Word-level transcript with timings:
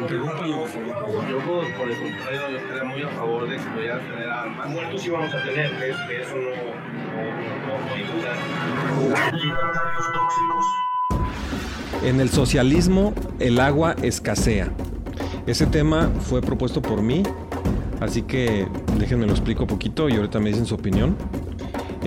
Interrúmpalo, 0.00 0.60
por 0.60 0.68
favor. 0.68 1.28
Yo, 1.28 1.38
por, 1.40 1.74
por 1.74 1.90
el 1.90 1.98
contrario, 1.98 2.40
yo 2.50 2.58
estaría 2.58 2.84
muy 2.84 3.02
a 3.02 3.08
favor 3.08 3.48
de 3.48 3.56
que 3.56 3.62
pudieran 3.62 4.00
tener 4.00 4.28
armas. 4.28 4.68
Muertos 4.70 5.02
sí 5.02 5.10
vamos 5.10 5.34
a 5.34 5.42
tener, 5.42 5.70
que, 5.70 5.86
que 6.08 6.22
eso 6.22 6.36
no, 6.36 6.78
duda. 8.12 8.34
En 12.04 12.20
el 12.20 12.28
socialismo 12.28 13.12
el 13.40 13.58
agua 13.60 13.96
escasea. 14.02 14.70
Ese 15.46 15.66
tema 15.66 16.10
fue 16.20 16.42
propuesto 16.42 16.80
por 16.80 17.02
mí, 17.02 17.22
así 18.00 18.22
que 18.22 18.68
déjenme 18.98 19.26
lo 19.26 19.32
explico 19.32 19.66
poquito 19.66 20.08
y 20.08 20.14
ahorita 20.14 20.38
me 20.38 20.50
dicen 20.50 20.66
su 20.66 20.74
opinión. 20.74 21.16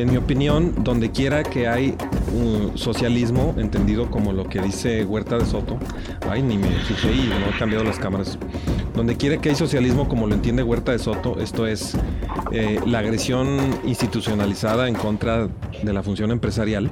En 0.02 0.10
mi 0.10 0.18
opinión, 0.18 0.84
donde 0.84 1.12
quiera 1.12 1.44
que 1.44 1.68
hay 1.68 1.96
un 2.34 2.76
socialismo, 2.76 3.54
entendido 3.60 4.10
como 4.10 4.34
lo 4.34 4.50
que 4.50 4.60
dice 4.60 5.06
Huerta 5.06 5.38
de 5.38 5.46
Soto, 5.46 5.78
ay, 6.28 6.42
ni 6.42 6.58
me 6.58 6.70
fijé 6.70 7.14
y 7.14 7.28
no 7.28 7.56
he 7.56 7.60
cambiado 7.60 7.84
las 7.84 8.00
cámaras. 8.00 8.40
Donde 8.96 9.16
quiera 9.16 9.38
que 9.40 9.50
hay 9.50 9.56
socialismo, 9.56 10.10
como 10.10 10.26
lo 10.26 10.34
entiende 10.34 10.64
Huerta 10.64 10.92
de 10.92 10.98
Soto, 10.98 11.40
esto 11.40 11.68
es 11.68 11.96
eh, 12.52 12.80
la 12.84 12.98
agresión 12.98 13.60
institucionalizada 13.86 14.88
en 14.88 14.96
contra 14.96 15.48
de 15.84 15.94
la 15.94 16.02
función 16.02 16.32
empresarial 16.32 16.90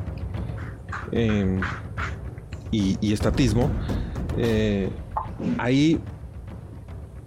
eh, 1.12 1.60
y, 2.70 3.12
estatismo, 3.12 3.72
eh, 4.38 4.92
ahí 5.58 6.00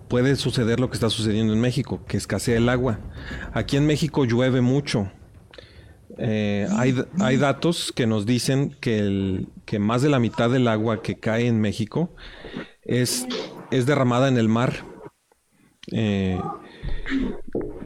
puede 0.06 0.36
suceder 0.36 0.78
lo 0.78 0.90
que 0.90 0.94
está 0.94 1.10
sucediendo 1.10 1.52
en 1.52 1.60
México, 1.60 2.04
que 2.06 2.18
escasea 2.18 2.58
el 2.58 2.68
agua. 2.68 3.00
Aquí 3.52 3.76
en 3.76 3.84
México 3.84 4.24
llueve 4.24 4.60
mucho. 4.60 5.10
Eh, 6.18 6.66
hay, 6.72 6.94
hay 7.20 7.36
datos 7.36 7.92
que 7.94 8.06
nos 8.06 8.26
dicen 8.26 8.76
que, 8.80 8.98
el, 8.98 9.48
que 9.64 9.78
más 9.78 10.02
de 10.02 10.10
la 10.10 10.18
mitad 10.18 10.50
del 10.50 10.68
agua 10.68 11.02
que 11.02 11.18
cae 11.18 11.46
en 11.46 11.60
México 11.60 12.14
es, 12.82 13.26
es 13.70 13.86
derramada 13.86 14.28
en 14.28 14.36
el 14.36 14.48
mar. 14.48 14.84
Eh, 15.90 16.40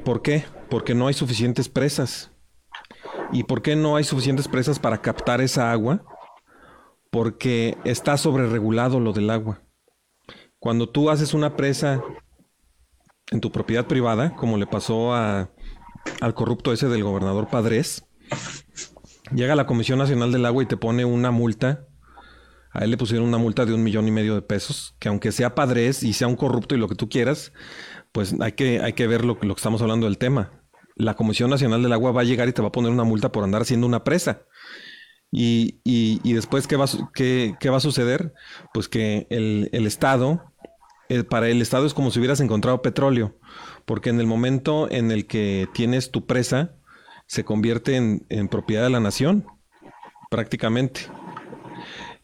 ¿Por 0.05 0.23
qué? 0.23 0.45
Porque 0.71 0.95
no 0.95 1.07
hay 1.07 1.15
suficientes 1.15 1.69
presas. 1.69 2.31
¿Y 3.33 3.45
por 3.45 3.63
qué 3.63 3.77
no 3.77 3.97
hay 3.97 4.05
suficientes 4.05 4.49
presas 4.49 4.79
para 4.79 5.03
captar 5.03 5.41
esa 5.41 5.73
agua? 5.73 6.05
Porque 7.11 7.77
está 7.85 8.17
sobreregulado 8.17 9.01
lo 9.01 9.13
del 9.13 9.31
agua. 9.31 9.63
Cuando 10.59 10.89
tú 10.89 11.11
haces 11.11 11.35
una 11.35 11.57
presa 11.57 12.03
en 13.31 13.41
tu 13.41 13.51
propiedad 13.51 13.87
privada, 13.87 14.35
como 14.35 14.57
le 14.57 14.67
pasó 14.67 15.15
a, 15.15 15.51
al 16.21 16.35
corrupto 16.35 16.73
ese 16.73 16.89
del 16.89 17.05
gobernador 17.05 17.49
Padres, 17.49 18.06
llega 19.33 19.55
la 19.55 19.67
Comisión 19.67 19.99
Nacional 19.99 20.33
del 20.33 20.47
Agua 20.47 20.63
y 20.63 20.67
te 20.67 20.77
pone 20.77 21.05
una 21.05 21.31
multa. 21.31 21.87
A 22.73 22.85
él 22.85 22.91
le 22.91 22.97
pusieron 22.99 23.27
una 23.27 23.39
multa 23.39 23.65
de 23.65 23.73
un 23.73 23.83
millón 23.83 24.07
y 24.07 24.11
medio 24.11 24.35
de 24.35 24.43
pesos, 24.43 24.95
que 24.99 25.09
aunque 25.09 25.33
sea 25.33 25.55
Padres 25.55 26.03
y 26.03 26.13
sea 26.13 26.29
un 26.29 26.37
corrupto 26.37 26.75
y 26.75 26.79
lo 26.79 26.89
que 26.89 26.95
tú 26.95 27.09
quieras, 27.09 27.53
pues 28.13 28.35
hay 28.41 28.53
que, 28.53 28.81
hay 28.81 28.93
que 28.93 29.07
ver 29.07 29.25
lo, 29.25 29.39
lo 29.41 29.55
que 29.55 29.59
estamos 29.59 29.81
hablando 29.81 30.07
del 30.07 30.19
tema. 30.19 30.63
La 30.95 31.15
Comisión 31.15 31.51
Nacional 31.51 31.83
del 31.83 31.93
Agua 31.93 32.13
va 32.13 32.21
a 32.21 32.25
llegar 32.25 32.49
y 32.49 32.53
te 32.53 32.61
va 32.63 32.69
a 32.69 32.73
poner 32.73 32.91
una 32.91 33.05
multa 33.05 33.33
por 33.33 33.45
andar 33.45 33.63
haciendo 33.63 33.87
una 33.87 34.05
presa. 34.05 34.43
Y, 35.31 35.81
y- 35.85 36.21
y 36.23 36.33
después, 36.35 36.67
¿qué 36.67 36.77
va, 36.77 36.87
qué- 37.15 37.55
qué 37.61 37.71
va 37.71 37.79
a 37.79 37.81
suceder? 37.81 38.33
Pues 38.73 38.89
que 38.89 39.27
el, 39.31 39.69
el 39.73 39.87
Estado, 39.87 40.53
eh, 41.09 41.25
para 41.25 41.49
el 41.49 41.61
Estado 41.63 41.87
es 41.87 41.95
como 41.95 42.11
si 42.11 42.19
hubieras 42.19 42.41
encontrado 42.41 42.81
petróleo, 42.83 43.39
porque 43.87 44.11
en 44.11 44.21
el 44.21 44.27
momento 44.27 44.91
en 44.91 45.11
el 45.11 45.27
que 45.27 45.67
tienes 45.75 46.11
tu 46.11 46.27
presa, 46.27 46.76
se 47.27 47.45
convierte 47.45 47.97
en, 47.97 48.27
en 48.29 48.49
propiedad 48.49 48.85
de 48.85 48.91
la 48.91 49.01
nación, 49.01 49.47
prácticamente. 50.31 51.03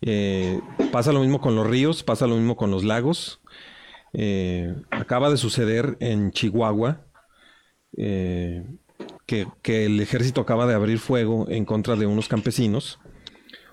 Eh, 0.00 0.60
pasa 0.90 1.12
lo 1.12 1.20
mismo 1.20 1.40
con 1.40 1.54
los 1.54 1.66
ríos, 1.66 2.02
pasa 2.02 2.26
lo 2.26 2.36
mismo 2.36 2.56
con 2.56 2.70
los 2.70 2.84
lagos. 2.84 3.40
Eh, 4.12 4.74
acaba 4.90 5.30
de 5.30 5.36
suceder 5.36 5.96
en 6.00 6.32
Chihuahua 6.32 7.06
eh, 7.96 8.66
que, 9.26 9.46
que 9.62 9.86
el 9.86 10.00
ejército 10.00 10.40
acaba 10.40 10.66
de 10.66 10.74
abrir 10.74 10.98
fuego 10.98 11.46
en 11.48 11.64
contra 11.64 11.96
de 11.96 12.06
unos 12.06 12.28
campesinos, 12.28 12.98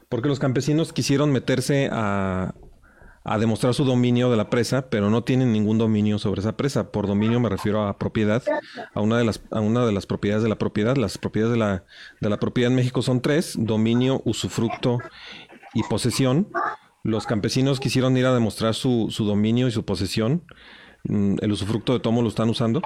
porque 0.08 0.30
los 0.30 0.40
campesinos 0.40 0.94
quisieron 0.94 1.32
meterse 1.32 1.90
a, 1.92 2.54
a 3.24 3.38
demostrar 3.38 3.74
su 3.74 3.84
dominio 3.84 4.32
de 4.32 4.38
la 4.38 4.50
presa, 4.50 4.90
pero 4.90 5.10
no 5.10 5.24
tienen 5.24 5.52
ningún 5.52 5.78
dominio 5.78 6.20
sobre 6.20 6.42
esa 6.42 6.56
presa. 6.58 6.92
Por 6.92 7.08
dominio 7.08 7.40
me 7.40 7.50
refiero 7.50 7.88
a 7.88 7.98
propiedad, 7.98 8.44
a 8.94 9.02
una 9.02 9.18
de 9.18 9.26
las, 9.26 9.42
a 9.52 9.60
una 9.60 9.86
de 9.86 9.92
las 9.92 10.06
propiedades 10.06 10.44
de 10.44 10.50
la 10.50 10.58
propiedad. 10.58 10.96
Las 10.96 11.18
propiedades 11.18 11.54
de 11.54 11.60
la, 11.60 11.84
de 12.22 12.30
la 12.30 12.40
propiedad 12.40 12.72
en 12.72 12.76
México 12.76 13.02
son 13.02 13.22
tres, 13.22 13.56
dominio, 13.58 14.22
usufructo 14.26 15.00
y 15.74 15.84
posesión. 15.84 16.50
Los 17.04 17.26
campesinos 17.26 17.80
quisieron 17.80 18.18
ir 18.18 18.26
a 18.26 18.34
demostrar 18.34 18.74
su, 18.74 19.08
su 19.10 19.26
dominio 19.26 19.68
y 19.68 19.72
su 19.72 19.86
posesión. 19.86 20.44
Mm, 21.04 21.36
El 21.42 21.52
usufructo 21.52 21.94
de 21.94 22.00
tomo 22.00 22.22
lo 22.22 22.30
están 22.30 22.50
usando. 22.50 22.82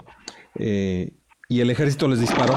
Eh, 0.55 1.13
y 1.49 1.61
el 1.61 1.69
ejército 1.69 2.07
les 2.07 2.19
disparó. 2.19 2.53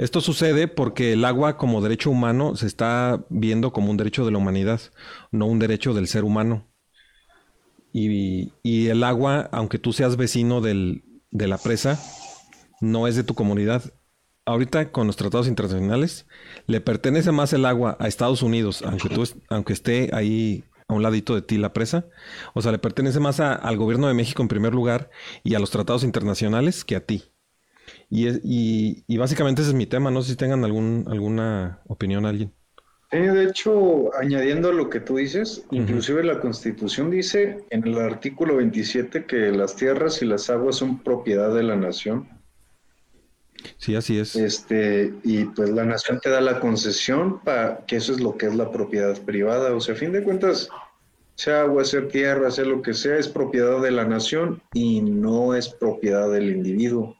Esto 0.00 0.22
sucede 0.22 0.66
porque 0.66 1.12
el 1.12 1.26
agua 1.26 1.58
como 1.58 1.82
derecho 1.82 2.10
humano 2.10 2.56
se 2.56 2.66
está 2.66 3.22
viendo 3.28 3.70
como 3.70 3.90
un 3.90 3.98
derecho 3.98 4.24
de 4.24 4.30
la 4.30 4.38
humanidad, 4.38 4.80
no 5.30 5.44
un 5.44 5.58
derecho 5.58 5.92
del 5.92 6.08
ser 6.08 6.24
humano. 6.24 6.66
Y, 7.92 8.50
el 8.64 9.04
agua, 9.04 9.50
aunque 9.52 9.78
tú 9.78 9.92
seas 9.92 10.16
vecino 10.16 10.62
de 10.62 11.02
la 11.32 11.58
presa, 11.58 12.00
no 12.80 13.08
es 13.08 13.14
de 13.14 13.24
tu 13.24 13.34
comunidad. 13.34 13.92
Ahorita 14.46 14.90
con 14.90 15.06
los 15.06 15.16
tratados 15.16 15.48
internacionales 15.48 16.26
le 16.66 16.80
pertenece 16.80 17.30
más 17.30 17.52
el 17.52 17.66
agua 17.66 17.98
a 18.00 18.08
Estados 18.08 18.42
Unidos, 18.42 18.80
aunque, 18.80 19.10
tú 19.10 19.22
es- 19.22 19.36
aunque 19.50 19.74
esté 19.74 20.08
ahí 20.14 20.64
a 20.88 20.94
un 20.94 21.02
ladito 21.02 21.34
de 21.34 21.42
ti 21.42 21.58
la 21.58 21.74
presa. 21.74 22.06
O 22.54 22.62
sea, 22.62 22.72
le 22.72 22.78
pertenece 22.78 23.20
más 23.20 23.38
al 23.38 23.76
gobierno 23.76 24.08
de 24.08 24.14
México 24.14 24.40
en 24.40 24.48
primer 24.48 24.72
lugar 24.72 25.10
y 25.44 25.56
a 25.56 25.58
los 25.58 25.70
tratados 25.70 26.04
internacionales 26.04 26.86
que 26.86 26.96
a 26.96 27.04
ti. 27.04 27.24
Y, 28.10 28.26
es- 28.28 28.40
y, 28.44 29.04
y 29.06 29.16
básicamente 29.18 29.62
ese 29.62 29.70
es 29.70 29.76
mi 29.76 29.86
tema. 29.86 30.10
No 30.10 30.22
sé 30.22 30.32
si 30.32 30.36
tengan 30.36 30.64
algún, 30.64 31.04
alguna 31.08 31.80
opinión 31.86 32.26
alguien. 32.26 32.54
Sí, 33.12 33.18
de 33.18 33.44
hecho, 33.44 34.12
añadiendo 34.16 34.70
a 34.70 34.72
lo 34.72 34.90
que 34.90 34.98
tú 35.00 35.16
dices, 35.16 35.64
inclusive 35.70 36.24
la 36.24 36.40
Constitución 36.40 37.10
dice 37.10 37.64
en 37.70 37.86
el 37.86 37.98
artículo 37.98 38.56
27 38.56 39.26
que 39.26 39.52
las 39.52 39.76
tierras 39.76 40.22
y 40.22 40.26
las 40.26 40.50
aguas 40.50 40.76
son 40.76 40.98
propiedad 41.02 41.54
de 41.54 41.62
la 41.62 41.76
nación. 41.76 42.28
Sí, 43.78 43.94
así 43.96 44.18
es. 44.18 44.34
Este, 44.34 45.12
y 45.24 45.44
pues 45.46 45.70
la 45.70 45.84
nación 45.84 46.20
te 46.20 46.30
da 46.30 46.40
la 46.40 46.60
concesión 46.60 47.40
para 47.40 47.84
que 47.86 47.96
eso 47.96 48.12
es 48.12 48.20
lo 48.20 48.36
que 48.36 48.46
es 48.46 48.54
la 48.54 48.70
propiedad 48.70 49.20
privada. 49.24 49.74
O 49.74 49.80
sea, 49.80 49.94
a 49.94 49.98
fin 49.98 50.12
de 50.12 50.22
cuentas, 50.22 50.68
sea 51.36 51.62
agua, 51.62 51.84
sea 51.84 52.08
tierra, 52.08 52.50
sea 52.50 52.64
lo 52.64 52.82
que 52.82 52.94
sea, 52.94 53.16
es 53.18 53.28
propiedad 53.28 53.80
de 53.82 53.90
la 53.92 54.04
nación 54.04 54.62
y 54.74 55.02
no 55.02 55.54
es 55.54 55.68
propiedad 55.68 56.30
del 56.30 56.50
individuo. 56.50 57.16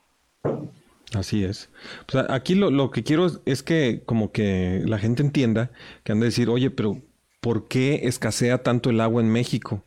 Así 1.14 1.44
es. 1.44 1.70
Pues 2.06 2.24
aquí 2.28 2.54
lo, 2.54 2.70
lo 2.70 2.90
que 2.90 3.02
quiero 3.02 3.26
es, 3.26 3.40
es 3.44 3.62
que 3.62 4.02
como 4.06 4.30
que 4.30 4.82
la 4.86 4.98
gente 4.98 5.22
entienda 5.22 5.72
que 6.04 6.12
han 6.12 6.20
de 6.20 6.26
decir, 6.26 6.48
oye, 6.48 6.70
pero 6.70 7.02
¿por 7.40 7.68
qué 7.68 8.02
escasea 8.04 8.62
tanto 8.62 8.90
el 8.90 9.00
agua 9.00 9.20
en 9.20 9.30
México? 9.30 9.84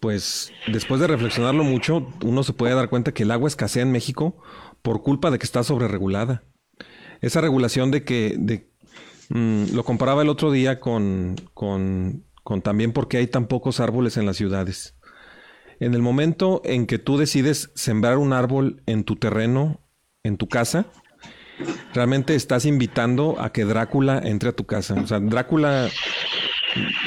Pues 0.00 0.52
después 0.68 1.00
de 1.00 1.08
reflexionarlo 1.08 1.64
mucho, 1.64 2.06
uno 2.24 2.44
se 2.44 2.52
puede 2.52 2.74
dar 2.74 2.88
cuenta 2.88 3.12
que 3.12 3.24
el 3.24 3.30
agua 3.30 3.48
escasea 3.48 3.82
en 3.82 3.92
México 3.92 4.36
por 4.82 5.02
culpa 5.02 5.30
de 5.30 5.38
que 5.38 5.46
está 5.46 5.64
sobreregulada. 5.64 6.44
Esa 7.20 7.40
regulación 7.40 7.90
de 7.90 8.04
que, 8.04 8.36
de, 8.38 8.70
mm, 9.28 9.74
lo 9.74 9.84
comparaba 9.84 10.22
el 10.22 10.28
otro 10.28 10.52
día 10.52 10.78
con, 10.78 11.34
con, 11.52 12.24
con 12.44 12.62
también 12.62 12.92
porque 12.92 13.16
hay 13.16 13.26
tan 13.26 13.48
pocos 13.48 13.80
árboles 13.80 14.16
en 14.16 14.24
las 14.24 14.36
ciudades. 14.36 14.94
En 15.80 15.94
el 15.94 16.02
momento 16.02 16.62
en 16.64 16.86
que 16.86 16.98
tú 16.98 17.18
decides 17.18 17.70
sembrar 17.74 18.18
un 18.18 18.32
árbol 18.32 18.82
en 18.86 19.02
tu 19.02 19.16
terreno, 19.16 19.80
en 20.22 20.36
tu 20.36 20.48
casa, 20.48 20.86
realmente 21.94 22.34
estás 22.34 22.64
invitando 22.64 23.40
a 23.40 23.52
que 23.52 23.64
Drácula 23.64 24.20
entre 24.22 24.50
a 24.50 24.52
tu 24.52 24.64
casa. 24.64 24.94
O 24.94 25.06
sea, 25.06 25.20
Drácula, 25.20 25.88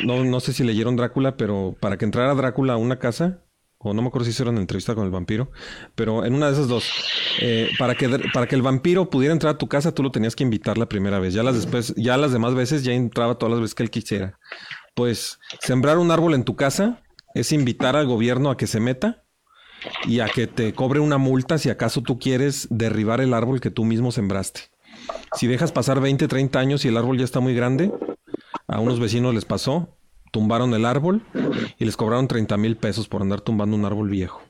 no, 0.04 0.24
no 0.24 0.40
sé 0.40 0.54
si 0.54 0.64
leyeron 0.64 0.96
Drácula, 0.96 1.38
pero 1.38 1.76
para 1.80 1.98
que 1.98 2.06
entrara 2.06 2.34
Drácula 2.34 2.74
a 2.74 2.78
una 2.78 3.00
casa, 3.00 3.44
o 3.78 3.94
no 3.94 4.02
me 4.02 4.10
acuerdo 4.10 4.26
si 4.26 4.32
hicieron 4.32 4.58
entrevista 4.58 4.94
con 4.96 5.06
el 5.06 5.12
vampiro, 5.12 5.52
pero 5.96 6.26
en 6.26 6.36
una 6.36 6.48
de 6.48 6.54
esas 6.54 6.68
dos, 6.68 6.90
eh, 7.42 7.70
para, 7.80 7.96
que, 7.96 8.10
para 8.34 8.48
que 8.48 8.56
el 8.56 8.62
vampiro 8.62 9.10
pudiera 9.10 9.34
entrar 9.34 9.56
a 9.56 9.58
tu 9.58 9.68
casa, 9.68 9.94
tú 9.94 10.04
lo 10.04 10.12
tenías 10.12 10.36
que 10.36 10.44
invitar 10.44 10.78
la 10.78 10.88
primera 10.88 11.20
vez. 11.20 11.34
Ya 11.34 11.44
las, 11.44 11.56
después, 11.56 11.94
ya 11.96 12.18
las 12.18 12.32
demás 12.32 12.54
veces 12.54 12.84
ya 12.84 12.94
entraba 12.94 13.36
todas 13.36 13.52
las 13.52 13.62
veces 13.62 13.76
que 13.76 13.84
él 13.84 13.90
quisiera. 13.90 14.40
Pues 14.94 15.40
sembrar 15.62 15.98
un 15.98 16.12
árbol 16.12 16.34
en 16.34 16.44
tu 16.44 16.56
casa 16.56 17.02
es 17.34 17.52
invitar 17.52 17.96
al 17.96 18.08
gobierno 18.08 18.52
a 18.52 18.58
que 18.58 18.68
se 18.68 18.80
meta 18.80 19.21
y 20.06 20.20
a 20.20 20.28
que 20.28 20.48
te 20.48 20.74
cobre 20.74 21.00
una 21.00 21.18
multa 21.18 21.58
si 21.58 21.70
acaso 21.70 22.02
tú 22.02 22.20
quieres 22.20 22.68
derribar 22.70 23.22
el 23.22 23.34
árbol 23.34 23.62
que 23.62 23.72
tú 23.72 23.86
mismo 23.86 24.12
sembraste. 24.12 24.62
Si 25.36 25.48
dejas 25.48 25.72
pasar 25.72 26.02
20, 26.02 26.28
30 26.28 26.60
años 26.60 26.86
y 26.86 26.90
el 26.90 26.98
árbol 26.98 27.18
ya 27.18 27.26
está 27.26 27.40
muy 27.40 27.54
grande, 27.54 27.92
a 28.68 28.80
unos 28.80 29.00
vecinos 29.00 29.34
les 29.34 29.46
pasó, 29.46 29.98
tumbaron 30.32 30.74
el 30.74 30.86
árbol 30.86 31.24
y 31.78 31.86
les 31.86 31.98
cobraron 31.98 32.28
30 32.28 32.58
mil 32.58 32.78
pesos 32.78 33.08
por 33.08 33.22
andar 33.22 33.42
tumbando 33.42 33.76
un 33.76 33.86
árbol 33.86 34.10
viejo. 34.10 34.42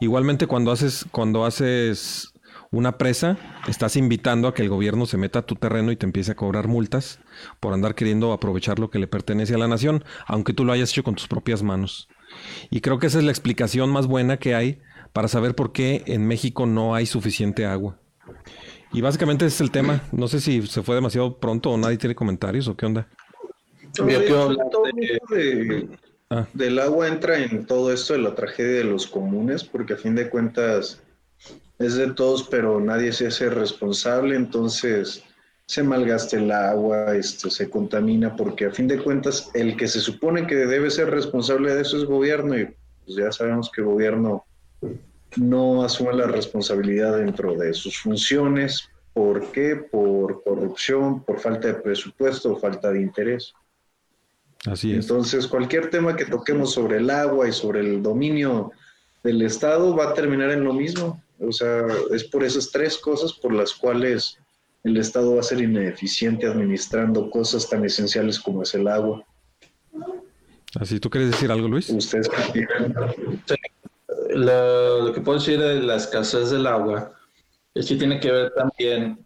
Igualmente 0.00 0.46
cuando 0.46 0.70
haces, 0.70 1.06
cuando 1.10 1.44
haces 1.44 2.32
una 2.70 2.98
presa, 2.98 3.36
estás 3.66 3.96
invitando 3.96 4.48
a 4.48 4.54
que 4.54 4.62
el 4.62 4.68
gobierno 4.68 5.06
se 5.06 5.16
meta 5.16 5.40
a 5.40 5.46
tu 5.46 5.54
terreno 5.54 5.90
y 5.90 5.96
te 5.96 6.06
empiece 6.06 6.32
a 6.32 6.36
cobrar 6.36 6.68
multas 6.68 7.20
por 7.60 7.72
andar 7.72 7.94
queriendo 7.94 8.32
aprovechar 8.32 8.78
lo 8.78 8.90
que 8.90 8.98
le 8.98 9.06
pertenece 9.06 9.54
a 9.54 9.58
la 9.58 9.68
nación, 9.68 10.04
aunque 10.26 10.52
tú 10.52 10.64
lo 10.64 10.72
hayas 10.72 10.90
hecho 10.90 11.02
con 11.02 11.14
tus 11.14 11.28
propias 11.28 11.62
manos. 11.62 12.08
Y 12.70 12.80
creo 12.80 12.98
que 12.98 13.06
esa 13.06 13.18
es 13.18 13.24
la 13.24 13.30
explicación 13.30 13.90
más 13.90 14.06
buena 14.06 14.38
que 14.38 14.54
hay 14.54 14.80
para 15.12 15.28
saber 15.28 15.54
por 15.54 15.72
qué 15.72 16.02
en 16.06 16.26
México 16.26 16.66
no 16.66 16.94
hay 16.94 17.06
suficiente 17.06 17.66
agua. 17.66 17.98
Y 18.92 19.00
básicamente 19.00 19.46
ese 19.46 19.56
es 19.56 19.60
el 19.60 19.70
tema. 19.70 20.02
No 20.12 20.28
sé 20.28 20.40
si 20.40 20.66
se 20.66 20.82
fue 20.82 20.94
demasiado 20.94 21.38
pronto 21.38 21.70
o 21.70 21.76
nadie 21.76 21.98
tiene 21.98 22.14
comentarios 22.14 22.68
o 22.68 22.76
qué 22.76 22.86
onda. 22.86 23.08
Ah. 26.30 26.46
Del 26.52 26.78
agua 26.78 27.08
entra 27.08 27.42
en 27.42 27.64
todo 27.64 27.90
esto 27.92 28.12
de 28.12 28.18
la 28.18 28.34
tragedia 28.34 28.78
de 28.78 28.84
los 28.84 29.06
comunes, 29.06 29.64
porque 29.64 29.94
a 29.94 29.96
fin 29.96 30.14
de 30.14 30.28
cuentas 30.28 31.02
es 31.78 31.94
de 31.94 32.12
todos, 32.12 32.42
pero 32.42 32.80
nadie 32.80 33.12
se 33.12 33.28
hace 33.28 33.48
responsable, 33.48 34.36
entonces 34.36 35.24
se 35.68 35.82
malgasta 35.82 36.38
el 36.38 36.50
agua, 36.50 37.14
esto 37.14 37.50
se 37.50 37.68
contamina, 37.68 38.34
porque 38.34 38.64
a 38.64 38.70
fin 38.70 38.88
de 38.88 39.02
cuentas 39.02 39.50
el 39.52 39.76
que 39.76 39.86
se 39.86 40.00
supone 40.00 40.46
que 40.46 40.54
debe 40.54 40.90
ser 40.90 41.10
responsable 41.10 41.74
de 41.74 41.82
eso 41.82 41.98
es 41.98 42.04
gobierno, 42.04 42.58
y 42.58 42.74
pues 43.04 43.18
ya 43.18 43.30
sabemos 43.30 43.70
que 43.70 43.82
el 43.82 43.88
gobierno 43.88 44.46
no 45.36 45.84
asume 45.84 46.14
la 46.14 46.26
responsabilidad 46.26 47.18
dentro 47.18 47.54
de 47.54 47.74
sus 47.74 47.98
funciones. 47.98 48.88
¿Por 49.12 49.52
qué? 49.52 49.76
Por 49.76 50.42
corrupción, 50.42 51.22
por 51.22 51.38
falta 51.38 51.68
de 51.68 51.74
presupuesto, 51.74 52.56
falta 52.56 52.90
de 52.90 53.02
interés. 53.02 53.52
Así 54.64 54.92
es. 54.92 55.04
Entonces, 55.04 55.46
cualquier 55.46 55.90
tema 55.90 56.16
que 56.16 56.24
toquemos 56.24 56.72
sobre 56.72 56.96
el 56.96 57.10
agua 57.10 57.46
y 57.46 57.52
sobre 57.52 57.80
el 57.80 58.02
dominio 58.02 58.72
del 59.22 59.42
Estado 59.42 59.94
va 59.94 60.10
a 60.10 60.14
terminar 60.14 60.50
en 60.50 60.64
lo 60.64 60.72
mismo. 60.72 61.22
O 61.38 61.52
sea, 61.52 61.86
es 62.10 62.24
por 62.24 62.42
esas 62.42 62.70
tres 62.70 62.96
cosas 62.96 63.34
por 63.34 63.52
las 63.52 63.74
cuales 63.74 64.38
el 64.88 64.96
Estado 64.96 65.34
va 65.34 65.40
a 65.40 65.44
ser 65.44 65.60
ineficiente 65.60 66.46
administrando 66.46 67.30
cosas 67.30 67.68
tan 67.68 67.84
esenciales 67.84 68.38
como 68.38 68.62
es 68.62 68.74
el 68.74 68.88
agua. 68.88 69.24
Así, 70.78 71.00
¿tú 71.00 71.08
quieres 71.08 71.30
decir 71.30 71.50
algo, 71.50 71.68
Luis? 71.68 71.88
Ustedes 71.90 72.28
lo 74.30 75.12
que 75.12 75.20
puedo 75.20 75.38
decir 75.38 75.58
de 75.58 75.82
la 75.82 75.96
escasez 75.96 76.50
del 76.50 76.66
agua 76.66 77.12
es 77.74 77.86
que 77.86 77.96
tiene 77.96 78.20
que 78.20 78.30
ver 78.30 78.52
también 78.54 79.24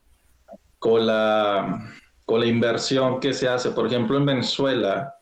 con 0.79 1.07
la, 1.07 1.93
con 2.25 2.41
la 2.41 2.47
inversión 2.47 3.21
que 3.21 3.33
se 3.33 3.49
hace. 3.49 3.71
Por 3.71 3.87
ejemplo, 3.87 4.17
en 4.17 4.27
Venezuela, 4.27 5.15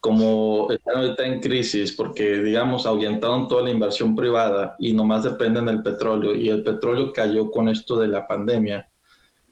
como 0.00 0.70
están 0.70 0.96
ahorita 0.96 1.24
en 1.24 1.40
crisis 1.40 1.92
porque, 1.92 2.38
digamos, 2.38 2.86
ahuyentaron 2.86 3.48
toda 3.48 3.62
la 3.62 3.70
inversión 3.70 4.16
privada 4.16 4.74
y 4.78 4.92
nomás 4.92 5.24
dependen 5.24 5.66
del 5.66 5.82
petróleo 5.82 6.34
y 6.34 6.48
el 6.48 6.62
petróleo 6.62 7.12
cayó 7.12 7.50
con 7.50 7.68
esto 7.68 7.98
de 7.98 8.08
la 8.08 8.26
pandemia. 8.26 8.88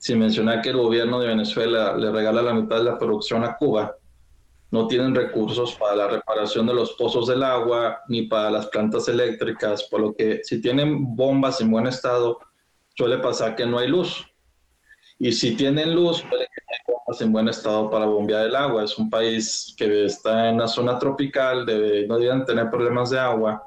Sin 0.01 0.19
mencionar 0.19 0.63
que 0.63 0.71
el 0.71 0.79
gobierno 0.79 1.21
de 1.21 1.29
Venezuela 1.29 1.95
le 1.95 2.11
regala 2.11 2.41
la 2.41 2.55
mitad 2.55 2.79
de 2.79 2.85
la 2.85 2.99
producción 2.99 3.45
a 3.45 3.59
Cuba, 3.59 3.97
no 4.71 4.87
tienen 4.87 5.15
recursos 5.15 5.75
para 5.75 5.95
la 5.95 6.09
reparación 6.09 6.67
de 6.67 6.73
los 6.73 6.93
pozos 6.93 7.27
del 7.27 7.43
agua 7.43 8.01
ni 8.09 8.23
para 8.23 8.51
las 8.51 8.69
plantas 8.69 9.09
eléctricas, 9.09 9.85
por 9.85 10.01
lo 10.01 10.15
que 10.15 10.41
si 10.43 10.63
tienen 10.63 11.15
bombas 11.15 11.61
en 11.61 11.71
buen 11.71 11.87
estado, 11.87 12.39
suele 12.97 13.19
pasar 13.19 13.55
que 13.55 13.67
no 13.67 13.79
hay 13.79 13.89
luz. 13.89 14.27
Y 15.19 15.33
si 15.33 15.55
tienen 15.55 15.95
luz, 15.95 16.23
puede 16.23 16.45
que 16.45 16.63
hay 16.67 16.95
bombas 16.95 17.21
en 17.21 17.31
buen 17.31 17.49
estado 17.49 17.91
para 17.91 18.07
bombear 18.07 18.47
el 18.47 18.57
agua. 18.57 18.85
Es 18.85 18.97
un 18.97 19.11
país 19.11 19.75
que 19.77 20.07
está 20.07 20.49
en 20.49 20.55
una 20.55 20.67
zona 20.67 20.99
tropical, 20.99 21.67
debe, 21.67 22.07
no 22.07 22.19
deben 22.19 22.47
tener 22.47 22.71
problemas 22.71 23.11
de 23.11 23.19
agua, 23.19 23.63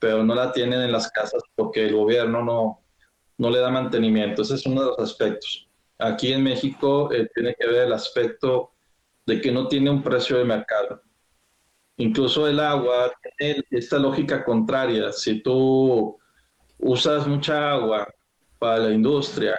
pero 0.00 0.24
no 0.24 0.34
la 0.34 0.50
tienen 0.50 0.80
en 0.80 0.90
las 0.90 1.08
casas 1.12 1.40
porque 1.54 1.86
el 1.86 1.94
gobierno 1.94 2.42
no, 2.42 2.80
no 3.36 3.50
le 3.50 3.60
da 3.60 3.70
mantenimiento. 3.70 4.42
Ese 4.42 4.54
es 4.54 4.66
uno 4.66 4.80
de 4.80 4.86
los 4.88 4.98
aspectos. 4.98 5.67
Aquí 5.98 6.32
en 6.32 6.44
México 6.44 7.12
eh, 7.12 7.28
tiene 7.34 7.54
que 7.58 7.66
ver 7.66 7.86
el 7.86 7.92
aspecto 7.92 8.72
de 9.26 9.40
que 9.40 9.52
no 9.52 9.66
tiene 9.68 9.90
un 9.90 10.02
precio 10.02 10.38
de 10.38 10.44
mercado. 10.44 11.02
Incluso 11.96 12.46
el 12.46 12.60
agua 12.60 13.12
tiene 13.36 13.64
esta 13.70 13.98
lógica 13.98 14.44
contraria. 14.44 15.12
Si 15.12 15.42
tú 15.42 16.16
usas 16.78 17.26
mucha 17.26 17.72
agua 17.72 18.08
para 18.58 18.78
la 18.78 18.92
industria, 18.92 19.58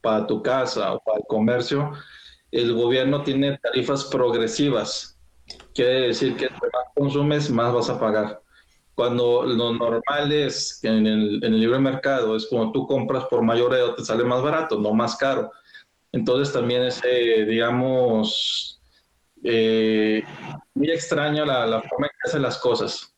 para 0.00 0.26
tu 0.26 0.42
casa 0.42 0.92
o 0.94 1.00
para 1.00 1.18
el 1.18 1.24
comercio, 1.28 1.92
el 2.50 2.74
gobierno 2.74 3.22
tiene 3.22 3.56
tarifas 3.58 4.04
progresivas. 4.04 5.18
Quiere 5.72 6.08
decir 6.08 6.36
que 6.36 6.46
entre 6.46 6.68
más 6.72 6.86
consumes, 6.94 7.50
más 7.50 7.72
vas 7.72 7.90
a 7.90 8.00
pagar. 8.00 8.42
Cuando 8.96 9.44
lo 9.44 9.72
normal 9.72 10.32
es 10.32 10.78
que 10.80 10.88
en 10.88 11.06
el, 11.06 11.44
en 11.44 11.54
el 11.54 11.60
libre 11.60 11.78
mercado 11.78 12.34
es 12.34 12.46
como 12.46 12.72
tú 12.72 12.86
compras 12.86 13.24
por 13.26 13.42
mayoreo, 13.42 13.94
te 13.94 14.04
sale 14.04 14.24
más 14.24 14.42
barato, 14.42 14.80
no 14.80 14.92
más 14.94 15.16
caro. 15.16 15.52
Entonces 16.16 16.50
también 16.50 16.82
es, 16.82 17.02
digamos, 17.46 18.80
eh, 19.44 20.22
muy 20.72 20.90
extraño 20.90 21.44
la, 21.44 21.82
forma 21.82 22.06
en 22.06 22.10
que 22.10 22.28
hacen 22.28 22.40
las 22.40 22.56
cosas. 22.56 23.14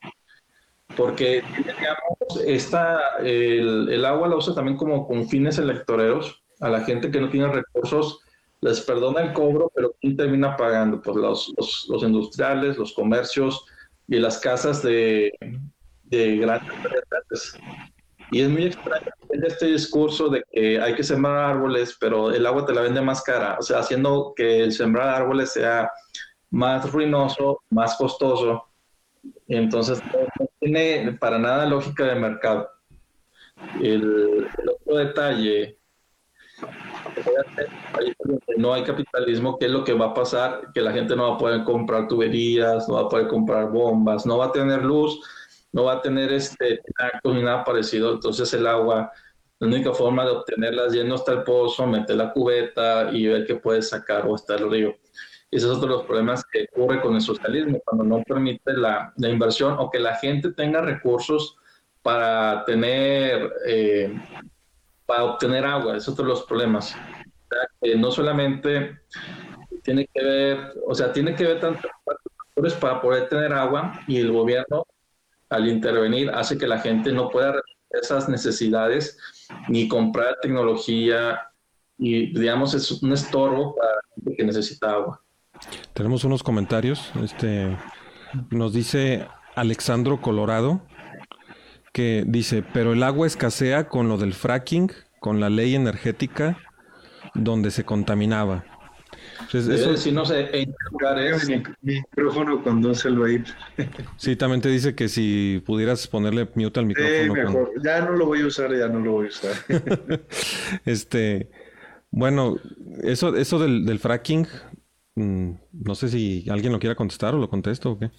Porque, 0.96 1.44
digamos, 1.56 2.44
esta, 2.44 3.18
el, 3.20 4.04
agua 4.04 4.26
la 4.26 4.34
usa 4.34 4.52
también 4.52 4.76
como 4.76 5.06
con 5.06 5.28
fines 5.28 5.58
electoreros 5.58 6.42
a 6.58 6.68
la 6.68 6.80
gente 6.80 7.12
que 7.12 7.20
no 7.20 7.30
tiene 7.30 7.46
recursos 7.52 8.18
les 8.60 8.80
perdona 8.80 9.20
el 9.20 9.32
cobro, 9.32 9.70
pero 9.72 9.94
¿quién 10.00 10.16
termina 10.16 10.56
pagando? 10.56 11.00
Pues 11.00 11.16
los, 11.16 11.86
los, 11.88 12.02
industriales, 12.02 12.76
los 12.76 12.92
comercios 12.92 13.64
y 14.08 14.18
las 14.18 14.38
casas 14.38 14.82
de, 14.82 15.32
de 16.02 16.36
grandes 16.38 16.74
empresas. 16.74 17.60
Y 18.30 18.42
es 18.42 18.48
muy 18.48 18.64
extraño 18.64 19.06
este 19.30 19.66
discurso 19.66 20.28
de 20.28 20.42
que 20.50 20.80
hay 20.80 20.94
que 20.94 21.02
sembrar 21.02 21.38
árboles, 21.38 21.96
pero 21.98 22.30
el 22.30 22.44
agua 22.46 22.66
te 22.66 22.74
la 22.74 22.82
vende 22.82 23.00
más 23.00 23.22
cara, 23.22 23.56
o 23.58 23.62
sea, 23.62 23.78
haciendo 23.78 24.32
que 24.36 24.64
el 24.64 24.72
sembrar 24.72 25.08
árboles 25.08 25.52
sea 25.52 25.90
más 26.50 26.90
ruinoso, 26.90 27.62
más 27.70 27.96
costoso. 27.96 28.64
Entonces, 29.46 30.02
no 30.38 30.48
tiene 30.60 31.12
para 31.12 31.38
nada 31.38 31.66
lógica 31.66 32.04
de 32.04 32.14
mercado. 32.14 32.70
El, 33.80 34.46
el 34.58 34.68
otro 34.68 34.96
detalle 34.96 35.78
no 38.56 38.72
hay 38.72 38.82
capitalismo, 38.82 39.58
¿qué 39.58 39.66
es 39.66 39.72
lo 39.72 39.84
que 39.84 39.92
va 39.92 40.06
a 40.06 40.14
pasar? 40.14 40.72
Que 40.74 40.80
la 40.80 40.92
gente 40.92 41.14
no 41.14 41.30
va 41.30 41.34
a 41.34 41.38
poder 41.38 41.64
comprar 41.64 42.08
tuberías, 42.08 42.88
no 42.88 42.94
va 42.94 43.02
a 43.02 43.08
poder 43.08 43.28
comprar 43.28 43.70
bombas, 43.70 44.26
no 44.26 44.38
va 44.38 44.46
a 44.46 44.52
tener 44.52 44.84
luz, 44.84 45.20
no 45.72 45.84
va 45.84 45.94
a 45.94 46.02
tener 46.02 46.32
este 46.32 46.80
ni 47.24 47.42
nada 47.42 47.64
parecido. 47.64 48.12
Entonces 48.12 48.52
el 48.54 48.66
agua, 48.66 49.12
la 49.58 49.66
única 49.66 49.92
forma 49.92 50.24
de 50.24 50.30
obtenerla 50.30 50.86
es 50.86 50.94
yendo 50.94 51.14
hasta 51.14 51.32
el 51.32 51.42
pozo, 51.42 51.86
meter 51.86 52.16
la 52.16 52.32
cubeta 52.32 53.10
y 53.12 53.26
ver 53.26 53.46
qué 53.46 53.56
puedes 53.56 53.88
sacar 53.90 54.26
o 54.26 54.34
hasta 54.34 54.54
el 54.56 54.70
río. 54.70 54.96
Y 55.50 55.56
ese 55.56 55.66
es 55.66 55.72
otro 55.72 55.88
de 55.88 55.94
los 55.94 56.04
problemas 56.04 56.44
que 56.44 56.66
ocurre 56.72 57.00
con 57.00 57.14
el 57.14 57.22
socialismo, 57.22 57.80
cuando 57.84 58.04
no 58.04 58.22
permite 58.22 58.74
la, 58.74 59.14
inversión 59.16 59.76
o 59.78 59.90
que 59.90 59.98
la 59.98 60.16
gente 60.16 60.52
tenga 60.52 60.82
recursos 60.82 61.56
para 62.02 62.64
tener 62.64 63.50
eh, 63.66 64.14
para 65.06 65.24
obtener 65.24 65.64
agua, 65.64 65.96
es 65.96 66.06
otro 66.06 66.24
de 66.24 66.30
los 66.32 66.42
problemas. 66.42 66.94
no 67.96 68.10
solamente 68.10 69.00
tiene 69.82 70.06
que 70.12 70.22
ver, 70.22 70.74
o 70.86 70.94
sea, 70.94 71.10
tiene 71.10 71.34
que 71.34 71.44
ver 71.44 71.60
factores 71.60 72.74
para 72.74 73.00
poder 73.00 73.26
tener 73.30 73.54
agua 73.54 74.00
y 74.06 74.18
el 74.18 74.30
gobierno 74.30 74.86
al 75.50 75.68
intervenir 75.68 76.30
hace 76.30 76.58
que 76.58 76.66
la 76.66 76.78
gente 76.78 77.12
no 77.12 77.28
pueda 77.30 77.54
esas 77.90 78.28
necesidades 78.28 79.18
ni 79.68 79.88
comprar 79.88 80.36
tecnología 80.42 81.40
y 81.96 82.38
digamos 82.38 82.74
es 82.74 82.90
un 83.02 83.12
estorbo 83.12 83.74
para 83.74 83.92
la 83.92 84.00
gente 84.14 84.36
que 84.36 84.44
necesita 84.44 84.90
agua. 84.92 85.22
Tenemos 85.94 86.24
unos 86.24 86.42
comentarios, 86.42 87.10
este 87.22 87.76
nos 88.50 88.72
dice 88.72 89.26
Alexandro 89.54 90.20
Colorado, 90.20 90.82
que 91.92 92.24
dice, 92.26 92.62
pero 92.62 92.92
el 92.92 93.02
agua 93.02 93.26
escasea 93.26 93.88
con 93.88 94.08
lo 94.08 94.18
del 94.18 94.34
fracking, 94.34 94.92
con 95.18 95.40
la 95.40 95.50
ley 95.50 95.74
energética, 95.74 96.58
donde 97.34 97.70
se 97.70 97.84
contaminaba. 97.84 98.64
Eso, 99.52 99.96
si 99.96 100.12
no 100.12 100.24
sé, 100.24 100.48
en. 100.52 100.74
Mi, 101.82 101.94
micrófono 101.94 102.62
cuando 102.62 102.94
se 102.94 103.10
lo 103.10 103.24
ahí. 103.24 103.42
Sí, 104.16 104.36
también 104.36 104.60
te 104.60 104.68
dice 104.68 104.94
que 104.94 105.08
si 105.08 105.62
pudieras 105.64 106.06
ponerle 106.06 106.48
mute 106.54 106.80
al 106.80 106.86
micrófono. 106.86 107.34
mejor. 107.34 107.72
Ya 107.82 108.00
no 108.00 108.12
lo 108.12 108.26
voy 108.26 108.42
a 108.42 108.46
usar, 108.46 108.76
ya 108.76 108.88
no 108.88 109.00
lo 109.00 109.12
voy 109.12 109.26
a 109.26 109.28
usar. 109.28 109.52
este, 110.84 111.50
bueno, 112.10 112.56
eso, 113.02 113.36
eso 113.36 113.58
del, 113.58 113.84
del 113.86 113.98
fracking, 113.98 114.46
mm, 115.14 115.50
no 115.72 115.94
sé 115.94 116.08
si 116.08 116.44
alguien 116.50 116.72
lo 116.72 116.78
quiera 116.78 116.94
contestar 116.94 117.34
o 117.34 117.38
lo 117.38 117.48
contesto 117.48 117.92
o 117.92 117.98
qué. 117.98 118.10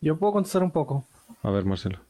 Yo 0.00 0.18
puedo 0.18 0.32
contestar 0.32 0.62
un 0.62 0.70
poco. 0.70 1.06
A 1.42 1.50
ver, 1.50 1.64
Marcelo. 1.64 2.00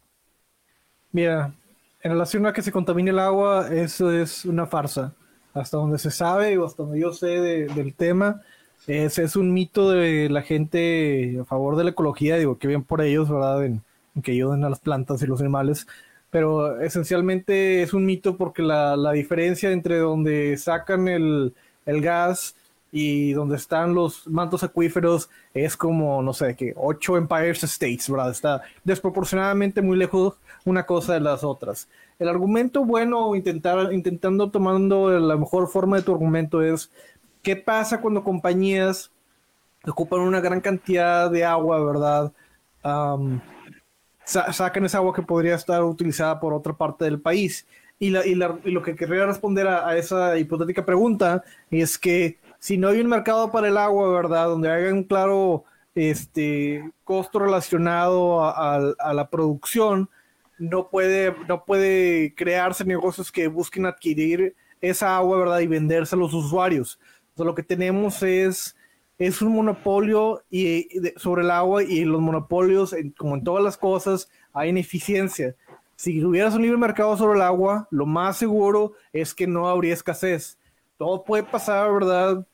Mira, 1.12 1.54
en 2.02 2.10
relación 2.10 2.46
a 2.46 2.52
que 2.52 2.62
se 2.62 2.72
contamine 2.72 3.10
el 3.10 3.18
agua, 3.18 3.68
eso 3.70 4.10
es 4.10 4.44
una 4.44 4.66
farsa. 4.66 5.14
Hasta 5.54 5.76
donde 5.76 5.98
se 5.98 6.10
sabe 6.10 6.58
o 6.58 6.64
hasta 6.66 6.82
donde 6.84 7.00
yo 7.00 7.12
sé 7.12 7.26
de- 7.26 7.66
del 7.68 7.94
tema, 7.94 8.42
es, 8.86 9.18
es 9.18 9.36
un 9.36 9.52
mito 9.54 9.90
de 9.90 10.28
la 10.30 10.42
gente 10.42 11.38
a 11.40 11.44
favor 11.44 11.76
de 11.76 11.84
la 11.84 11.90
ecología, 11.90 12.36
digo, 12.36 12.58
que 12.58 12.68
bien 12.68 12.82
por 12.84 13.00
ellos, 13.02 13.28
¿verdad? 13.30 13.64
En, 13.64 13.82
en 14.14 14.22
que 14.22 14.32
ayuden 14.32 14.64
a 14.64 14.70
las 14.70 14.80
plantas 14.80 15.22
y 15.22 15.26
los 15.26 15.40
animales, 15.40 15.86
pero 16.30 16.80
esencialmente 16.80 17.82
es 17.82 17.92
un 17.94 18.06
mito 18.06 18.36
porque 18.36 18.62
la, 18.62 18.96
la 18.96 19.12
diferencia 19.12 19.70
entre 19.70 19.98
donde 19.98 20.56
sacan 20.56 21.08
el, 21.08 21.54
el 21.86 22.00
gas 22.02 22.56
y 22.92 23.32
donde 23.32 23.56
están 23.56 23.94
los 23.94 24.26
mantos 24.28 24.62
acuíferos 24.62 25.30
es 25.54 25.76
como, 25.76 26.22
no 26.22 26.34
sé, 26.34 26.54
que 26.56 26.74
ocho 26.76 27.16
Empires 27.16 27.64
States, 27.64 28.08
¿verdad? 28.10 28.30
Está 28.30 28.62
desproporcionadamente 28.84 29.82
muy 29.82 29.96
lejos 29.96 30.34
una 30.66 30.84
cosa 30.86 31.14
de 31.14 31.20
las 31.20 31.42
otras. 31.42 31.88
El 32.18 32.28
argumento 32.28 32.84
bueno, 32.84 33.34
intentar, 33.34 33.92
intentando 33.92 34.50
tomando 34.50 35.10
la 35.18 35.36
mejor 35.36 35.68
forma 35.68 35.96
de 35.96 36.02
tu 36.02 36.12
argumento 36.12 36.62
es, 36.62 36.90
¿qué 37.42 37.56
pasa 37.56 38.00
cuando 38.00 38.22
compañías 38.24 39.10
ocupan 39.86 40.20
una 40.20 40.40
gran 40.40 40.60
cantidad 40.60 41.30
de 41.30 41.44
agua, 41.44 41.84
¿verdad? 41.84 42.32
Am, 42.82 43.40
sa- 44.24 44.52
sacan 44.52 44.84
esa 44.84 44.98
agua 44.98 45.14
que 45.14 45.22
podría 45.22 45.54
estar 45.54 45.82
utilizada 45.84 46.38
por 46.40 46.52
otra 46.54 46.72
parte 46.74 47.04
del 47.04 47.20
país. 47.20 47.66
Y, 47.98 48.10
la- 48.10 48.26
y 48.26 48.34
la- 48.34 48.58
y 48.64 48.70
lo 48.70 48.82
que 48.82 48.96
querría 48.96 49.26
responder 49.26 49.68
a, 49.68 49.88
a 49.88 49.96
esa 49.96 50.38
hipotética 50.38 50.84
pregunta 50.84 51.44
es 51.70 51.98
que 51.98 52.38
si 52.62 52.78
no 52.78 52.88
hay 52.88 53.00
un 53.00 53.08
mercado 53.08 53.50
para 53.50 53.66
el 53.68 53.76
agua, 53.76 54.08
¿verdad? 54.12 54.46
Donde 54.46 54.70
haya 54.70 54.92
un 54.92 55.02
claro 55.02 55.64
este, 55.96 56.88
costo 57.02 57.40
relacionado 57.40 58.44
a, 58.44 58.76
a- 58.76 58.94
a 59.00 59.12
la 59.14 59.28
producción, 59.28 60.08
no 60.58 60.88
puede, 60.88 61.34
no 61.48 61.64
puede 61.64 62.34
crearse 62.36 62.84
negocios 62.84 63.32
que 63.32 63.48
busquen 63.48 63.84
adquirir 63.86 64.54
esa 64.80 65.16
agua, 65.16 65.38
¿verdad? 65.38 65.58
Y 65.60 65.66
venderse 65.66 66.14
a 66.14 66.18
los 66.18 66.32
usuarios. 66.34 67.00
Entonces, 67.30 67.46
lo 67.46 67.54
que 67.56 67.64
tenemos 67.64 68.22
es, 68.22 68.76
es 69.18 69.42
un 69.42 69.52
monopolio 69.54 70.44
y, 70.48 70.98
de- 71.00 71.14
sobre 71.16 71.42
el 71.42 71.50
agua 71.50 71.82
y 71.82 72.04
los 72.04 72.20
monopolios, 72.20 72.92
en- 72.92 73.10
como 73.10 73.34
en 73.34 73.42
todas 73.44 73.64
las 73.64 73.76
cosas, 73.76 74.28
hay 74.52 74.68
ineficiencia. 74.70 75.56
Si 75.96 76.24
hubieras 76.24 76.54
un 76.54 76.62
libre 76.62 76.78
mercado 76.78 77.16
sobre 77.16 77.36
el 77.38 77.42
agua, 77.42 77.88
lo 77.90 78.06
más 78.06 78.36
seguro 78.36 78.92
es 79.12 79.34
que 79.34 79.48
no 79.48 79.68
habría 79.68 79.94
escasez. 79.94 80.58
Todo 80.96 81.24
puede 81.24 81.42
pasar, 81.42 81.92
¿verdad? 81.92 82.46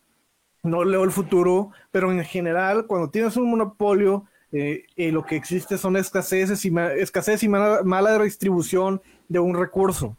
No 0.68 0.84
leo 0.84 1.04
el 1.04 1.10
futuro, 1.10 1.70
pero 1.90 2.12
en 2.12 2.22
general, 2.24 2.86
cuando 2.86 3.10
tienes 3.10 3.36
un 3.36 3.50
monopolio, 3.50 4.24
eh, 4.52 4.84
eh, 4.96 5.12
lo 5.12 5.24
que 5.24 5.36
existe 5.36 5.76
son 5.78 5.96
escaseces 5.96 6.64
y, 6.64 6.72
escasez 6.98 7.42
y 7.42 7.48
mala, 7.48 8.18
distribución 8.22 9.00
de 9.28 9.38
un 9.38 9.54
recurso. 9.54 10.16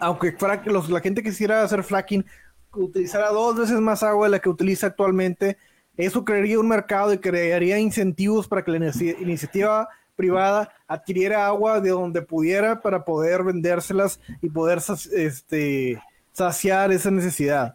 Aunque 0.00 0.36
los- 0.66 0.90
la 0.90 1.00
gente 1.00 1.22
quisiera 1.22 1.62
hacer 1.62 1.82
fracking, 1.82 2.24
utilizara 2.72 3.30
dos 3.30 3.56
veces 3.56 3.80
más 3.80 4.02
agua 4.02 4.26
de 4.26 4.30
la 4.32 4.38
que 4.38 4.48
utiliza 4.48 4.88
actualmente, 4.88 5.56
eso 5.96 6.24
crearía 6.24 6.60
un 6.60 6.68
mercado 6.68 7.12
y 7.12 7.18
crearía 7.18 7.78
incentivos 7.78 8.46
para 8.46 8.64
que 8.64 8.70
la 8.70 8.78
inici- 8.78 9.16
iniciativa 9.20 9.88
privada 10.14 10.72
adquiriera 10.86 11.46
agua 11.46 11.80
de 11.80 11.90
donde 11.90 12.22
pudiera 12.22 12.80
para 12.80 13.04
poder 13.04 13.42
vendérselas 13.42 14.20
y 14.42 14.48
poder 14.48 14.80
este, 15.12 16.00
saciar 16.32 16.92
esa 16.92 17.10
necesidad. 17.10 17.74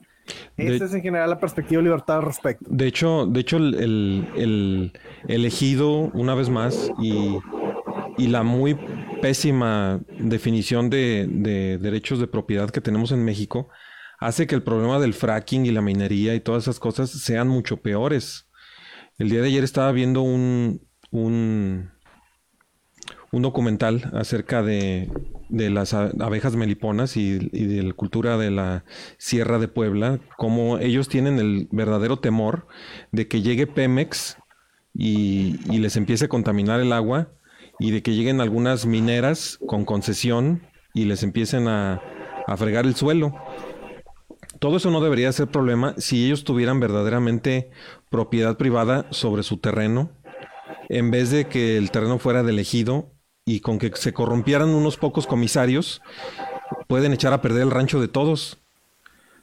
De- 0.58 0.76
Esa 0.76 0.86
es 0.86 0.94
en 0.94 1.02
general 1.02 1.30
la 1.30 1.40
perspectiva 1.40 1.80
de 1.80 1.84
libertad 1.86 2.18
al 2.18 2.24
respecto. 2.24 2.66
De 2.70 2.88
hecho, 2.88 3.26
de 3.26 3.40
hecho 3.40 3.58
el, 3.58 3.76
el- 3.76 4.28
el 4.36 4.92
elegido, 5.28 6.12
una 6.14 6.36
vez 6.36 6.50
más, 6.50 6.92
y, 7.02 7.38
y 8.18 8.28
la 8.28 8.44
muy 8.44 8.78
pésima 9.22 10.02
definición 10.20 10.90
de, 10.90 11.28
de 11.30 11.78
derechos 11.78 12.20
de 12.20 12.28
propiedad 12.28 12.70
que 12.70 12.82
tenemos 12.82 13.12
en 13.12 13.24
México 13.24 13.70
hace 14.20 14.48
que 14.48 14.56
el 14.56 14.64
problema 14.64 15.00
del 15.00 15.14
fracking 15.14 15.66
y 15.66 15.72
la 15.72 15.82
minería 15.82 16.34
y 16.36 16.40
todas 16.40 16.64
esas 16.64 16.80
cosas 16.80 17.10
sean 17.10 17.48
mucho 17.48 17.78
peores. 17.78 18.50
El 19.18 19.30
día 19.30 19.42
de 19.42 19.48
ayer 19.48 19.64
estaba 19.64 19.92
viendo 19.92 20.22
un, 20.22 20.82
un, 21.12 21.92
un 23.34 23.42
documental 23.42 24.12
acerca 24.14 24.62
de, 24.62 25.10
de 25.50 25.72
las 25.72 25.94
abejas 25.94 26.56
meliponas 26.56 27.18
y, 27.18 27.50
y 27.52 27.66
de 27.66 27.82
la 27.82 27.94
cultura 27.94 28.38
de 28.38 28.52
la 28.52 28.86
Sierra 29.18 29.58
de 29.58 29.68
Puebla, 29.68 30.20
como 30.38 30.78
ellos 30.78 31.10
tienen 31.10 31.40
el 31.40 31.68
verdadero 31.72 32.20
temor 32.20 32.68
de 33.12 33.28
que 33.28 33.42
llegue 33.42 33.66
Pemex 33.66 34.38
y, 34.94 35.60
y 35.72 35.80
les 35.80 35.98
empiece 35.98 36.26
a 36.26 36.30
contaminar 36.30 36.80
el 36.80 36.94
agua 36.94 37.30
y 37.80 37.90
de 37.90 38.04
que 38.04 38.14
lleguen 38.14 38.40
algunas 38.40 38.86
mineras 38.86 39.58
con 39.66 39.84
concesión 39.84 40.62
y 40.94 41.06
les 41.06 41.24
empiecen 41.24 41.68
a, 41.68 42.02
a 42.46 42.56
fregar 42.56 42.86
el 42.86 42.94
suelo. 42.94 43.34
Todo 44.60 44.78
eso 44.78 44.92
no 44.92 45.02
debería 45.02 45.32
ser 45.32 45.48
problema 45.48 45.96
si 45.98 46.24
ellos 46.24 46.44
tuvieran 46.44 46.80
verdaderamente 46.80 47.72
propiedad 48.12 48.58
privada 48.58 49.08
sobre 49.10 49.42
su 49.42 49.58
terreno, 49.58 50.12
en 50.88 51.10
vez 51.10 51.32
de 51.32 51.46
que 51.46 51.78
el 51.78 51.90
terreno 51.90 52.20
fuera 52.20 52.44
del 52.44 52.60
ejido 52.60 53.13
y 53.46 53.60
con 53.60 53.80
que 53.80 53.92
se 53.96 54.14
corrompieran 54.14 54.70
unos 54.70 54.98
pocos 54.98 55.28
comisarios, 55.28 56.02
pueden 56.88 57.14
echar 57.14 57.34
a 57.34 57.42
perder 57.42 57.64
el 57.64 57.72
rancho 57.72 58.00
de 58.00 58.08
todos. 58.08 58.60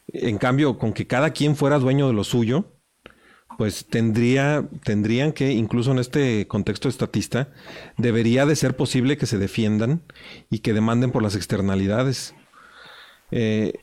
En 0.09 0.39
cambio, 0.39 0.79
con 0.79 0.93
que 0.93 1.07
cada 1.07 1.31
quien 1.31 1.57
fuera 1.57 1.79
dueño 1.79 2.07
de 2.09 2.15
lo 2.15 2.25
suyo, 2.25 2.73
pues 3.59 3.87
tendría, 3.87 4.67
tendrían 4.85 5.33
que, 5.33 5.53
incluso 5.53 5.93
en 5.93 5.99
este 5.99 6.47
contexto 6.49 6.89
estatista, 6.89 7.51
debería 7.99 8.47
de 8.47 8.57
ser 8.57 8.75
posible 8.75 9.17
que 9.19 9.27
se 9.27 9.39
defiendan 9.39 10.03
y 10.49 10.61
que 10.61 10.73
demanden 10.73 11.13
por 11.13 11.23
las 11.23 11.37
externalidades. 11.37 12.35
Eh, 13.31 13.75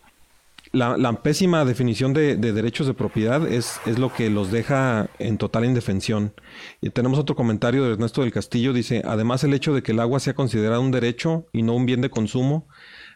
la, 0.71 0.97
la 0.97 1.21
pésima 1.23 1.63
definición 1.65 2.13
de, 2.13 2.35
de 2.35 2.53
derechos 2.53 2.87
de 2.87 2.93
propiedad 2.93 3.47
es, 3.47 3.79
es 3.85 3.97
lo 3.99 4.13
que 4.13 4.29
los 4.29 4.51
deja 4.51 5.09
en 5.19 5.37
total 5.37 5.65
indefensión. 5.65 6.33
Y 6.81 6.89
tenemos 6.89 7.19
otro 7.19 7.35
comentario 7.35 7.83
de 7.85 7.93
Ernesto 7.93 8.21
del 8.21 8.31
Castillo, 8.31 8.73
dice, 8.73 9.01
además 9.05 9.43
el 9.43 9.53
hecho 9.53 9.73
de 9.73 9.83
que 9.83 9.91
el 9.93 9.99
agua 9.99 10.19
sea 10.19 10.33
considerada 10.35 10.79
un 10.79 10.91
derecho 10.91 11.47
y 11.53 11.63
no 11.63 11.73
un 11.73 11.85
bien 11.85 12.01
de 12.01 12.09
consumo 12.09 12.67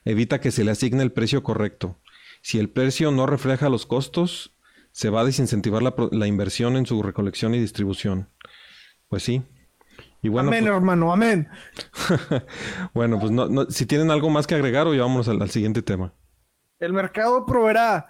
evita 0.06 0.40
que 0.40 0.52
se 0.52 0.64
le 0.64 0.72
asigne 0.72 1.04
el 1.04 1.12
precio 1.12 1.44
correcto. 1.44 2.00
Si 2.42 2.58
el 2.58 2.70
precio 2.70 3.12
no 3.12 3.28
refleja 3.28 3.70
los 3.70 3.86
costos, 3.86 4.56
se 4.92 5.10
va 5.10 5.22
a 5.22 5.26
desincentivar 5.26 5.84
la, 5.84 5.94
la 6.12 6.28
inversión 6.28 6.76
en 6.76 6.86
su 6.86 7.02
recolección 7.04 7.54
y 7.54 7.60
distribución. 7.60 8.30
Pues 9.10 9.24
sí. 9.24 9.44
Y 10.24 10.30
bueno, 10.30 10.50
amén, 10.50 10.64
pues- 10.66 10.76
hermano, 10.76 11.12
amén. 11.14 11.48
bueno, 12.94 13.20
pues 13.20 13.32
no, 13.32 13.48
no- 13.48 13.70
si 13.70 13.86
tienen 13.86 14.12
algo 14.12 14.30
más 14.30 14.48
que 14.48 14.56
agregar 14.56 14.88
o 14.88 14.94
ya 14.94 15.02
vámonos 15.02 15.28
al, 15.28 15.42
al 15.42 15.50
siguiente 15.50 15.82
tema. 15.82 16.14
El 16.82 16.94
mercado 16.94 17.46
proveerá. 17.46 18.08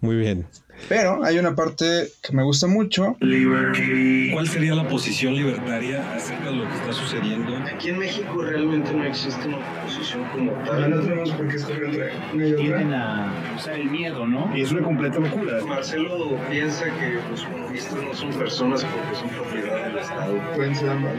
Muy 0.00 0.16
bien. 0.16 0.44
Pero 0.88 1.22
hay 1.22 1.38
una 1.38 1.54
parte 1.54 2.08
que 2.20 2.32
me 2.34 2.42
gusta 2.42 2.66
mucho. 2.66 3.16
¿Cuál 3.20 4.48
sería 4.48 4.74
la 4.74 4.88
posición 4.88 5.34
libertaria 5.36 6.16
acerca 6.16 6.46
de 6.46 6.56
lo 6.56 6.68
que 6.68 6.74
está 6.74 6.92
sucediendo? 6.92 7.56
Aquí 7.72 7.90
en 7.90 7.98
México 8.00 8.42
realmente 8.42 8.92
no 8.92 9.04
existe 9.04 9.46
una 9.46 9.58
oposición 9.58 10.24
como 10.32 10.50
Ya 10.64 10.88
no 10.88 10.96
tal. 10.96 11.04
tenemos 11.04 11.30
por 11.30 11.46
qué 11.48 11.56
escoger 11.56 11.84
entre 11.84 12.10
una 12.34 12.46
y 12.48 12.52
otra. 12.52 12.56
tienden 12.64 12.94
a 12.94 13.54
usar 13.56 13.74
el 13.74 13.90
miedo, 13.90 14.26
¿no? 14.26 14.50
Y 14.56 14.62
es 14.62 14.72
una 14.72 14.82
completa 14.82 15.20
locura. 15.20 15.64
Marcelo 15.64 16.36
piensa 16.50 16.86
que 16.98 17.20
los 17.30 17.44
comunistas 17.44 18.02
no 18.02 18.12
son 18.14 18.30
personas 18.32 18.84
porque 18.84 19.14
son 19.14 19.28
propiedad 19.28 19.86
del 19.86 19.98
Estado. 19.98 20.40
Pueden 20.56 20.74
ser 20.74 20.90
ambas. 20.90 21.14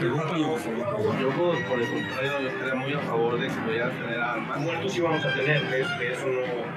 Yo, 0.00 0.16
por 0.18 1.80
el 1.80 1.88
contrario, 1.88 2.40
yo 2.40 2.48
estaría 2.48 2.74
muy 2.74 2.92
a 2.94 3.00
favor 3.00 3.38
de 3.38 3.46
que 3.46 3.54
pudieran 3.54 3.92
tener 3.92 4.20
armas. 4.20 4.60
Muertos 4.60 4.92
sí 4.92 5.00
vamos 5.00 5.24
a 5.24 5.34
tener, 5.34 5.62
que, 5.68 6.12
eso 6.12 6.26
no, 6.26 6.40
no. 6.40 6.74